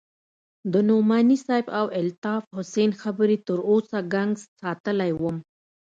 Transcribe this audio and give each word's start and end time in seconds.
د 0.71 0.73
نعماني 0.87 1.37
صاحب 1.45 1.67
او 1.79 1.85
الطاف 1.99 2.41
حسين 2.57 2.89
خبرې 3.01 3.37
تر 3.47 3.59
اوسه 3.71 3.97
گنگس 4.13 4.41
ساتلى 4.59 5.11
وم. 5.21 5.37